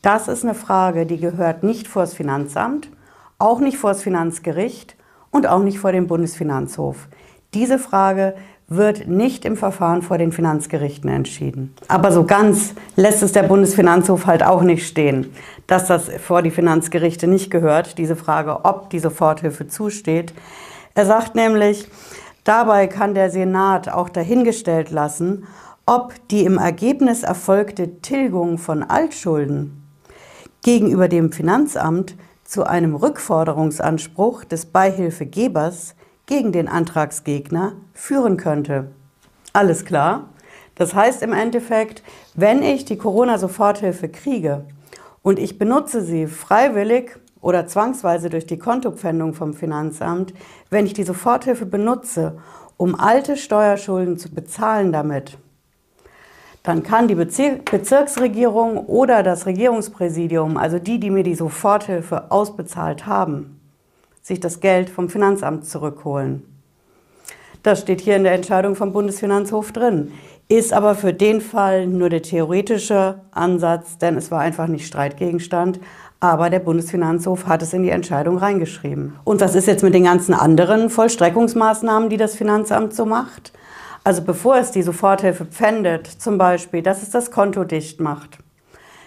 das 0.03 0.29
ist 0.29 0.45
eine 0.45 0.55
Frage, 0.55 1.07
die 1.07 1.19
gehört 1.19 1.63
nicht 1.63 1.87
vor 1.87 2.03
das 2.03 2.15
Finanzamt, 2.15 2.91
auch 3.39 3.61
nicht 3.61 3.77
vor 3.77 3.91
das 3.91 4.03
Finanzgericht 4.03 4.97
und 5.31 5.47
auch 5.47 5.63
nicht 5.63 5.79
vor 5.79 5.93
den 5.93 6.07
Bundesfinanzhof. 6.07 7.09
Diese 7.55 7.79
Frage 7.79 8.35
wird 8.69 9.07
nicht 9.07 9.45
im 9.45 9.57
Verfahren 9.57 10.03
vor 10.03 10.19
den 10.19 10.33
Finanzgerichten 10.33 11.09
entschieden. 11.09 11.75
Aber 11.87 12.11
so 12.11 12.25
ganz 12.25 12.75
lässt 12.97 13.23
es 13.23 13.33
der 13.33 13.45
Bundesfinanzhof 13.45 14.27
halt 14.27 14.43
auch 14.43 14.63
nicht 14.63 14.87
stehen, 14.87 15.33
dass 15.69 15.87
das 15.87 16.09
vor 16.09 16.43
die 16.43 16.51
Finanzgerichte 16.51 17.29
nicht 17.29 17.51
gehört, 17.51 17.97
diese 17.99 18.17
Frage, 18.17 18.65
ob 18.65 18.91
die 18.91 18.99
Soforthilfe 18.99 19.69
zusteht. 19.69 20.35
Er 20.95 21.07
sagt 21.07 21.37
nämlich, 21.37 21.89
dabei 22.43 22.89
kann 22.89 23.15
der 23.15 23.31
Senat 23.31 23.89
auch 23.89 24.09
dahingestellt 24.09 24.91
lassen, 24.91 25.47
ob 25.85 26.15
die 26.31 26.45
im 26.45 26.59
Ergebnis 26.59 27.23
erfolgte 27.23 28.01
Tilgung 28.01 28.59
von 28.59 28.83
Altschulden 28.83 29.85
gegenüber 30.65 31.07
dem 31.07 31.31
Finanzamt 31.31 32.17
zu 32.43 32.65
einem 32.65 32.97
Rückforderungsanspruch 32.97 34.45
des 34.45 34.67
Beihilfegebers 34.67 35.96
gegen 36.27 36.53
den 36.53 36.69
Antragsgegner 36.69 37.73
führen 37.95 38.37
könnte. 38.37 38.89
Alles 39.53 39.85
klar? 39.85 40.29
Das 40.75 40.95
heißt 40.95 41.23
im 41.23 41.33
Endeffekt, 41.33 42.03
wenn 42.35 42.63
ich 42.63 42.85
die 42.85 42.99
Corona-Soforthilfe 42.99 44.09
kriege 44.09 44.65
und 45.23 45.39
ich 45.39 45.59
benutze 45.59 46.03
sie 46.03 46.27
freiwillig 46.27 47.17
oder 47.41 47.67
zwangsweise 47.67 48.29
durch 48.29 48.47
die 48.47 48.59
Kontopfändung 48.59 49.33
vom 49.33 49.55
Finanzamt, 49.55 50.35
wenn 50.69 50.85
ich 50.85 50.93
die 50.93 51.05
Soforthilfe 51.05 51.65
benutze, 51.65 52.39
um 52.77 52.99
alte 52.99 53.37
Steuerschulden 53.37 54.19
zu 54.19 54.31
bezahlen 54.31 54.93
damit, 54.93 55.39
dann 56.63 56.83
kann 56.83 57.07
die 57.09 57.15
Bezirksregierung 57.15 58.77
oder 58.87 59.23
das 59.23 59.47
Regierungspräsidium, 59.47 60.57
also 60.57 60.79
die, 60.79 60.99
die 60.99 61.11
mir 61.11 61.23
die 61.23 61.37
Soforthilfe 61.37 62.31
ausbezahlt 62.31 63.07
haben, 63.07 63.56
sich 64.27 64.41
das 64.41 64.59
Geld 64.59 64.91
vom 64.91 65.09
Finanzamt 65.09 65.67
zurückholen. 65.67 66.43
Das 67.63 67.81
steht 67.81 68.01
hier 68.01 68.17
in 68.17 68.25
der 68.25 68.33
Entscheidung 68.33 68.75
vom 68.75 68.93
Bundesfinanzhof 68.93 69.71
drin, 69.71 70.11
ist 70.49 70.73
aber 70.73 70.97
für 70.97 71.13
den 71.13 71.41
Fall 71.41 71.87
nur 71.87 72.11
der 72.11 72.23
theoretische 72.23 73.21
Ansatz, 73.31 73.99
denn 73.99 74.17
es 74.17 74.33
war 74.33 74.41
einfach 74.41 74.67
nicht 74.67 74.85
Streitgegenstand. 74.85 75.79
Aber 76.19 76.51
der 76.51 76.59
Bundesfinanzhof 76.59 77.47
hat 77.47 77.63
es 77.63 77.73
in 77.73 77.85
die 77.85 77.91
Entscheidung 77.91 78.39
reingeschrieben. 78.39 79.15
Und 79.23 79.41
was 79.41 79.55
ist 79.55 79.69
jetzt 79.69 79.85
mit 79.85 79.95
den 79.95 80.05
ganzen 80.05 80.35
anderen 80.35 80.91
Vollstreckungsmaßnahmen, 80.91 82.09
die 82.09 82.17
das 82.17 82.35
Finanzamt 82.35 82.95
so 82.95 83.05
macht? 83.05 83.53
Also 84.03 84.23
bevor 84.23 84.57
es 84.57 84.73
die 84.73 84.83
Soforthilfe 84.83 85.45
pfändet, 85.45 86.07
zum 86.07 86.37
Beispiel, 86.37 86.83
dass 86.83 87.03
es 87.03 87.11
das 87.11 87.31
Konto 87.31 87.63
dicht 87.63 88.01
macht, 88.01 88.39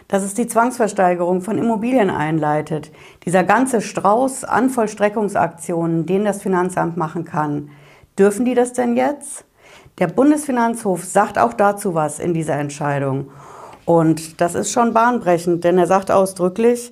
dass 0.09 0.23
es 0.23 0.33
die 0.33 0.47
Zwangsversteigerung 0.47 1.41
von 1.41 1.57
Immobilien 1.57 2.09
einleitet. 2.09 2.91
Dieser 3.25 3.43
ganze 3.43 3.79
Strauß 3.79 4.43
an 4.43 4.69
Vollstreckungsaktionen, 4.69 6.05
den 6.05 6.25
das 6.25 6.41
Finanzamt 6.41 6.97
machen 6.97 7.23
kann. 7.23 7.69
Dürfen 8.17 8.43
die 8.43 8.55
das 8.55 8.73
denn 8.73 8.97
jetzt? 8.97 9.45
Der 9.99 10.07
Bundesfinanzhof 10.07 11.05
sagt 11.05 11.37
auch 11.37 11.53
dazu 11.53 11.93
was 11.93 12.19
in 12.19 12.33
dieser 12.33 12.55
Entscheidung. 12.55 13.29
Und 13.85 14.41
das 14.41 14.55
ist 14.55 14.71
schon 14.71 14.93
bahnbrechend, 14.93 15.63
denn 15.63 15.77
er 15.77 15.87
sagt 15.87 16.11
ausdrücklich, 16.11 16.91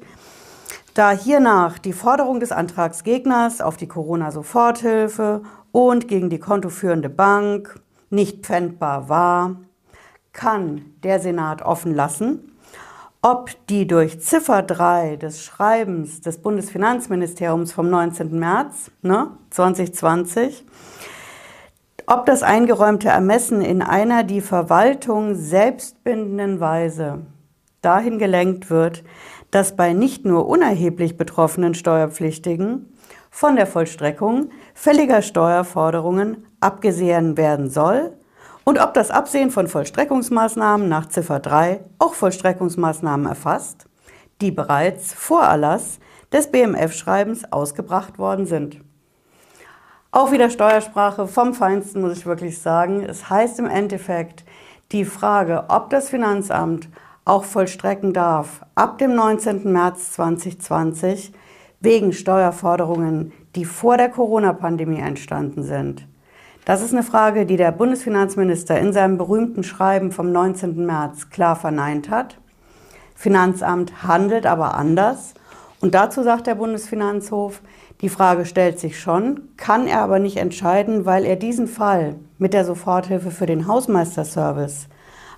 da 0.94 1.12
hiernach 1.12 1.80
die 1.80 1.94
Forderung 1.94 2.40
des 2.40 2.52
Antragsgegners 2.52 3.62
auf 3.62 3.78
die 3.78 3.88
Corona-Soforthilfe 3.88 5.42
und 5.72 6.08
gegen 6.08 6.30
die 6.30 6.40
kontoführende 6.40 7.10
Bank 7.10 7.80
nicht 8.10 8.46
pfändbar 8.46 9.10
war, 9.10 9.58
kann 10.34 10.94
der 11.04 11.20
Senat 11.20 11.62
offen 11.62 11.96
lassen, 11.96 12.57
ob 13.22 13.50
die 13.68 13.88
durch 13.88 14.20
Ziffer 14.22 14.62
3 14.62 15.16
des 15.18 15.44
Schreibens 15.44 16.22
des 16.22 16.38
Bundesfinanzministeriums 16.38 17.72
vom 17.72 17.90
19. 17.90 18.38
März 18.38 18.92
ne, 19.02 19.32
2020, 19.50 20.66
ob 22.06 22.26
das 22.26 22.44
eingeräumte 22.44 23.10
Ermessen 23.10 23.62
in 23.62 23.82
einer 23.82 24.24
die 24.24 24.42
Verwaltung 24.42 25.36
selbstbindenden 25.36 26.60
Weise 26.60 27.26
dahin 27.82 28.20
gelenkt 28.20 28.70
wird, 28.70 29.04
dass 29.52 29.76
bei 29.76 29.94
nicht 29.94 30.26
nur 30.26 30.48
unerheblich 30.48 31.18
betroffenen 31.18 31.74
Steuerpflichtigen 31.74 32.94
von 33.30 33.56
der 33.56 33.68
Vollstreckung 33.68 34.52
fälliger 34.74 35.22
Steuerforderungen 35.22 36.46
abgesehen 36.60 37.38
werden 37.38 37.70
soll 37.70 38.14
und 38.68 38.82
ob 38.82 38.94
das 38.94 39.12
Absehen 39.12 39.50
von 39.50 39.70
Vollstreckungsmaßnahmen 39.70 40.90
nach 40.90 41.06
Ziffer 41.06 41.40
3 41.40 41.80
auch 42.00 42.14
Vollstreckungsmaßnahmen 42.14 43.26
erfasst, 43.26 43.86
die 44.42 44.52
bereits 44.52 45.14
vor 45.14 45.44
Erlass 45.44 46.00
des 46.34 46.52
BMF-Schreibens 46.52 47.50
ausgebracht 47.54 48.20
worden 48.20 48.46
sind. 48.46 48.82
Auch 50.12 50.34
wieder 50.34 50.50
Steuersprache 50.50 51.30
vom 51.30 51.54
Feinsten, 51.54 52.02
muss 52.02 52.18
ich 52.18 52.26
wirklich 52.26 52.60
sagen. 52.60 53.04
Es 53.04 53.30
heißt 53.30 53.58
im 53.60 53.68
Endeffekt, 53.68 54.44
die 54.92 55.06
Frage, 55.06 55.64
ob 55.70 55.90
das 55.90 56.10
Finanzamt 56.10 56.90
auch 57.24 57.46
vollstrecken 57.46 58.12
darf, 58.12 58.66
ab 58.76 58.98
dem 58.98 59.16
19. 59.16 59.72
März 59.72 60.12
2020 60.12 61.32
wegen 61.80 62.12
Steuerforderungen, 62.12 63.32
die 63.56 63.64
vor 63.64 63.96
der 63.96 64.10
Corona-Pandemie 64.10 65.00
entstanden 65.00 65.64
sind. 65.64 66.06
Das 66.68 66.82
ist 66.82 66.92
eine 66.92 67.04
Frage, 67.04 67.46
die 67.46 67.56
der 67.56 67.72
Bundesfinanzminister 67.72 68.78
in 68.78 68.92
seinem 68.92 69.18
berühmten 69.18 69.64
Schreiben 69.64 70.12
vom 70.12 70.34
19. 70.34 70.86
März 70.86 71.30
klar 71.30 71.56
verneint 71.56 72.10
hat. 72.10 72.40
Finanzamt 73.16 74.04
handelt 74.04 74.46
aber 74.46 74.74
anders. 74.74 75.34
Und 75.80 75.96
dazu 75.96 76.24
sagt 76.24 76.46
der 76.46 76.56
Bundesfinanzhof, 76.56 77.62
die 78.02 78.10
Frage 78.10 78.46
stellt 78.46 78.82
sich 78.82 79.00
schon, 79.00 79.44
kann 79.56 79.88
er 79.88 80.02
aber 80.02 80.20
nicht 80.20 80.36
entscheiden, 80.36 81.06
weil 81.06 81.24
er 81.24 81.38
diesen 81.38 81.68
Fall 81.68 82.16
mit 82.38 82.54
der 82.54 82.66
Soforthilfe 82.66 83.32
für 83.32 83.46
den 83.46 83.66
Hausmeisterservice 83.66 84.90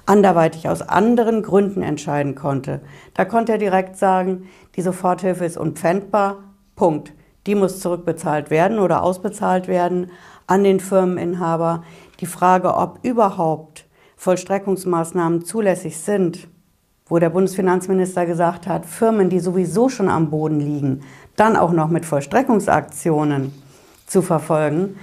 anderweitig 0.07 0.67
aus 0.67 0.81
anderen 0.81 1.43
Gründen 1.43 1.83
entscheiden 1.83 2.33
konnte. 2.33 2.81
Da 3.13 3.23
konnte 3.25 3.51
er 3.51 3.59
direkt 3.59 3.97
sagen, 3.97 4.49
die 4.75 4.81
Soforthilfe 4.81 5.45
ist 5.45 5.57
unpfändbar, 5.57 6.37
Punkt. 6.75 7.13
Die 7.45 7.55
muss 7.55 7.79
zurückbezahlt 7.79 8.49
werden 8.49 8.79
oder 8.79 9.03
ausbezahlt 9.03 9.67
werden 9.67 10.11
an 10.49 10.63
den 10.63 10.79
Firmeninhaber. 10.79 11.83
Die 12.19 12.25
Frage, 12.25 12.75
ob 12.75 12.99
überhaupt 13.03 13.85
Vollstreckungsmaßnahmen 14.17 15.45
zulässig 15.45 15.97
sind, 15.97 16.47
wo 17.05 17.19
der 17.19 17.29
Bundesfinanzminister 17.29 18.25
gesagt 18.25 18.67
hat, 18.67 18.85
Firmen, 18.85 19.29
die 19.29 19.39
sowieso 19.39 19.89
schon 19.89 20.09
am 20.09 20.29
Boden 20.29 20.59
liegen, 20.59 21.01
dann 21.35 21.55
auch 21.55 21.71
noch 21.71 21.89
mit 21.89 22.05
Vollstreckungsaktionen 22.05 23.53
zu 24.05 24.21
verfolgen, 24.21 24.97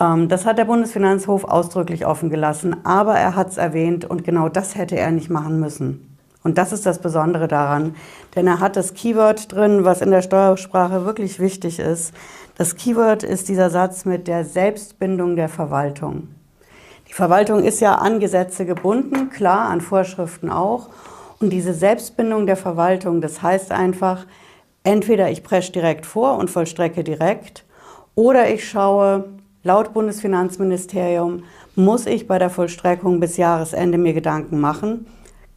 ähm, 0.00 0.28
das 0.28 0.46
hat 0.46 0.58
der 0.58 0.64
Bundesfinanzhof 0.64 1.44
ausdrücklich 1.44 2.06
offen 2.06 2.30
gelassen, 2.30 2.76
aber 2.84 3.14
er 3.14 3.36
hat 3.36 3.50
es 3.50 3.58
erwähnt 3.58 4.04
und 4.04 4.24
genau 4.24 4.48
das 4.48 4.74
hätte 4.74 4.96
er 4.96 5.10
nicht 5.10 5.30
machen 5.30 5.60
müssen. 5.60 6.11
Und 6.42 6.58
das 6.58 6.72
ist 6.72 6.86
das 6.86 6.98
Besondere 6.98 7.46
daran, 7.46 7.94
denn 8.34 8.46
er 8.46 8.60
hat 8.60 8.76
das 8.76 8.94
Keyword 8.94 9.52
drin, 9.52 9.84
was 9.84 10.00
in 10.00 10.10
der 10.10 10.22
Steuersprache 10.22 11.04
wirklich 11.04 11.38
wichtig 11.38 11.78
ist. 11.78 12.12
Das 12.56 12.74
Keyword 12.76 13.22
ist 13.22 13.48
dieser 13.48 13.70
Satz 13.70 14.04
mit 14.04 14.26
der 14.26 14.44
Selbstbindung 14.44 15.36
der 15.36 15.48
Verwaltung. 15.48 16.28
Die 17.08 17.12
Verwaltung 17.12 17.62
ist 17.62 17.80
ja 17.80 17.94
an 17.94 18.20
Gesetze 18.20 18.66
gebunden, 18.66 19.30
klar, 19.30 19.68
an 19.68 19.80
Vorschriften 19.80 20.50
auch. 20.50 20.88
Und 21.38 21.50
diese 21.50 21.74
Selbstbindung 21.74 22.46
der 22.46 22.56
Verwaltung, 22.56 23.20
das 23.20 23.42
heißt 23.42 23.70
einfach, 23.70 24.26
entweder 24.82 25.30
ich 25.30 25.42
presche 25.44 25.72
direkt 25.72 26.06
vor 26.06 26.38
und 26.38 26.50
vollstrecke 26.50 27.04
direkt 27.04 27.64
oder 28.14 28.48
ich 28.50 28.68
schaue, 28.68 29.24
Laut 29.64 29.92
Bundesfinanzministerium 29.92 31.44
muss 31.76 32.06
ich 32.06 32.26
bei 32.26 32.40
der 32.40 32.50
Vollstreckung 32.50 33.20
bis 33.20 33.36
Jahresende 33.36 33.96
mir 33.96 34.12
Gedanken 34.12 34.58
machen. 34.58 35.06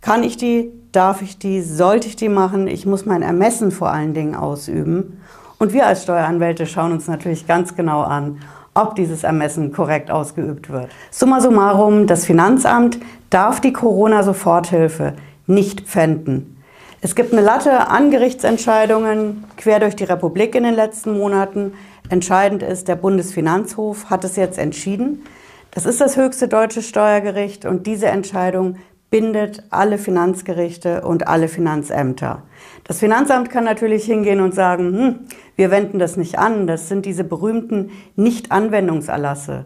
Kann 0.02 0.24
ich 0.24 0.38
die? 0.38 0.72
Darf 0.92 1.22
ich 1.22 1.38
die? 1.38 1.62
Sollte 1.62 2.08
ich 2.08 2.16
die 2.16 2.30
machen? 2.30 2.68
Ich 2.68 2.86
muss 2.86 3.06
mein 3.06 3.22
Ermessen 3.22 3.72
vor 3.72 3.92
allen 3.92 4.14
Dingen 4.14 4.36
ausüben. 4.36 5.20
Und 5.58 5.74
wir 5.74 5.88
als 5.88 6.04
Steueranwälte 6.04 6.66
schauen 6.66 6.92
uns 6.92 7.08
natürlich 7.08 7.48
ganz 7.48 7.76
genau 7.76 8.02
an, 8.02 8.40
ob 8.74 8.96
dieses 8.96 9.24
Ermessen 9.24 9.72
korrekt 9.72 10.12
ausgeübt 10.12 10.70
wird. 10.70 10.90
Summa 11.12 11.40
summarum, 11.40 12.08
das 12.08 12.26
Finanzamt 12.26 13.00
darf 13.30 13.62
die 13.62 13.74
Corona-Soforthilfe 13.74 15.14
nicht 15.48 15.82
pfänden. 15.82 16.56
Es 17.02 17.16
gibt 17.16 17.34
eine 17.34 17.42
Latte 17.42 17.88
an 17.88 18.10
Gerichtsentscheidungen 18.10 19.44
quer 19.58 19.80
durch 19.80 19.96
die 19.96 20.06
Republik 20.06 20.56
in 20.56 20.64
den 20.64 20.74
letzten 20.74 21.18
Monaten. 21.18 21.74
Entscheidend 22.10 22.64
ist, 22.64 22.88
der 22.88 22.96
Bundesfinanzhof 22.96 24.10
hat 24.10 24.24
es 24.24 24.36
jetzt 24.36 24.58
entschieden. 24.58 25.24
Das 25.72 25.86
ist 25.86 26.02
das 26.02 26.18
höchste 26.18 26.48
deutsche 26.48 26.82
Steuergericht 26.82 27.66
und 27.66 27.86
diese 27.86 28.08
Entscheidung 28.08 28.78
bindet 29.10 29.64
alle 29.70 29.98
Finanzgerichte 29.98 31.02
und 31.02 31.28
alle 31.28 31.48
Finanzämter. 31.48 32.44
Das 32.84 33.00
Finanzamt 33.00 33.50
kann 33.50 33.64
natürlich 33.64 34.06
hingehen 34.06 34.42
und 34.42 34.54
sagen, 34.54 34.98
hm, 34.98 35.20
wir 35.56 35.72
wenden 35.72 36.00
das 36.00 36.18
nicht 36.18 36.38
an. 36.38 36.68
Das 36.68 36.90
sind 36.90 37.06
diese 37.06 37.24
berühmten 37.24 37.92
Nichtanwendungserlasse. 38.16 39.66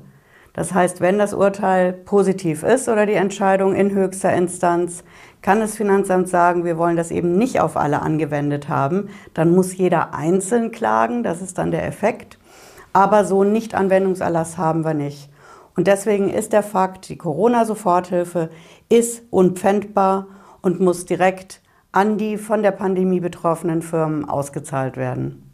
Das 0.54 0.74
heißt, 0.74 1.00
wenn 1.00 1.18
das 1.18 1.34
Urteil 1.34 1.94
positiv 1.94 2.64
ist 2.64 2.90
oder 2.90 3.06
die 3.06 3.14
Entscheidung 3.14 3.76
in 3.76 3.92
höchster 3.92 4.34
Instanz, 4.34 5.04
kann 5.42 5.60
das 5.60 5.78
Finanzamt 5.78 6.28
sagen, 6.28 6.66
wir 6.66 6.78
wollen 6.78 6.98
das 6.98 7.12
eben 7.12 7.38
nicht 7.38 7.62
auf 7.62 7.78
alle 7.78 8.02
angewendet 8.02 8.68
haben. 8.68 9.10
Dann 9.34 9.56
muss 9.56 9.78
jeder 9.78 10.14
einzeln 10.14 10.72
klagen, 10.72 11.24
das 11.24 11.42
ist 11.42 11.58
dann 11.58 11.72
der 11.72 11.88
Effekt. 11.88 12.38
Aber 12.92 13.24
so 13.24 13.42
einen 13.42 13.54
Nichtanwendungserlass 13.54 14.58
haben 14.58 14.84
wir 14.84 14.94
nicht. 14.94 15.30
Und 15.78 15.88
deswegen 15.88 16.30
ist 16.30 16.52
der 16.52 16.64
Fakt, 16.64 17.08
die 17.08 17.18
Corona-Soforthilfe 17.18 18.50
ist 18.90 19.24
unpfändbar 19.30 20.28
und 20.62 20.80
muss 20.80 21.06
direkt 21.06 21.62
an 21.92 22.18
die 22.18 22.38
von 22.38 22.62
der 22.64 22.72
Pandemie 22.72 23.20
betroffenen 23.20 23.82
Firmen 23.82 24.28
ausgezahlt 24.28 24.98
werden. 24.98 25.52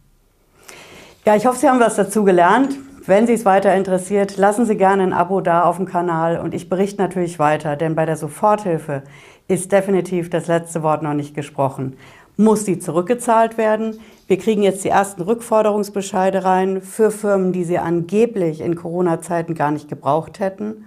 Ja, 1.26 1.36
ich 1.36 1.46
hoffe, 1.46 1.60
Sie 1.60 1.70
haben 1.70 1.80
was 1.80 1.96
dazu 1.96 2.24
gelernt. 2.24 2.76
Wenn 3.06 3.28
Sie 3.28 3.34
es 3.34 3.46
weiter 3.46 3.76
interessiert, 3.76 4.38
lassen 4.38 4.66
Sie 4.66 4.78
gerne 4.78 5.04
ein 5.04 5.14
Abo 5.14 5.42
da 5.42 5.64
auf 5.64 5.78
dem 5.78 5.86
Kanal 5.86 6.40
und 6.40 6.54
ich 6.54 6.70
berichte 6.70 7.02
natürlich 7.02 7.38
weiter, 7.38 7.76
denn 7.76 7.96
bei 7.96 8.06
der 8.06 8.18
Soforthilfe 8.18 9.04
ist 9.48 9.72
definitiv 9.72 10.30
das 10.30 10.48
letzte 10.48 10.82
Wort 10.82 11.04
noch 11.04 11.14
nicht 11.14 11.36
gesprochen. 11.36 11.98
Muss 12.38 12.66
sie 12.66 12.80
zurückgezahlt 12.80 13.58
werden? 13.58 14.00
Wir 14.28 14.38
kriegen 14.38 14.62
jetzt 14.62 14.84
die 14.84 14.90
ersten 14.90 15.22
Rückforderungsbescheide 15.22 16.44
rein 16.44 16.82
für 16.82 17.12
Firmen, 17.12 17.54
die 17.54 17.64
sie 17.64 17.78
angeblich 17.78 18.60
in 18.60 18.76
Corona-Zeiten 18.76 19.54
gar 19.54 19.72
nicht 19.72 19.88
gebraucht 19.88 20.40
hätten. 20.40 20.86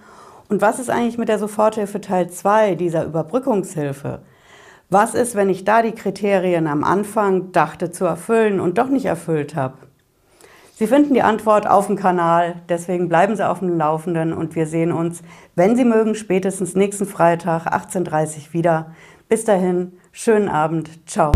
Und 0.48 0.62
was 0.62 0.78
ist 0.78 0.88
eigentlich 0.88 1.18
mit 1.18 1.28
der 1.28 1.38
Soforthilfe 1.38 2.00
Teil 2.00 2.30
2 2.30 2.74
dieser 2.74 3.04
Überbrückungshilfe? 3.04 4.20
Was 4.88 5.14
ist, 5.14 5.34
wenn 5.34 5.50
ich 5.50 5.64
da 5.64 5.82
die 5.82 5.92
Kriterien 5.92 6.66
am 6.66 6.82
Anfang 6.82 7.52
dachte 7.52 7.90
zu 7.90 8.06
erfüllen 8.06 8.58
und 8.58 8.78
doch 8.78 8.88
nicht 8.88 9.04
erfüllt 9.04 9.54
habe? 9.54 9.74
Sie 10.74 10.86
finden 10.86 11.12
die 11.12 11.22
Antwort 11.22 11.66
auf 11.68 11.88
dem 11.88 11.96
Kanal, 11.96 12.62
deswegen 12.68 13.08
bleiben 13.08 13.36
Sie 13.36 13.46
auf 13.46 13.58
dem 13.58 13.76
Laufenden 13.76 14.32
und 14.32 14.54
wir 14.54 14.66
sehen 14.66 14.92
uns, 14.92 15.22
wenn 15.56 15.76
Sie 15.76 15.84
mögen, 15.84 16.14
spätestens 16.14 16.74
nächsten 16.74 17.04
Freitag 17.04 17.66
18.30 17.66 18.06
Uhr 18.48 18.52
wieder. 18.52 18.94
Bis 19.28 19.44
dahin, 19.44 19.92
schönen 20.12 20.48
Abend, 20.48 20.88
ciao. 21.06 21.32